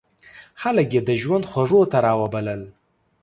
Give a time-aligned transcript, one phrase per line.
[0.61, 2.61] خلک یې د ژوند خوږو ته را وبلل.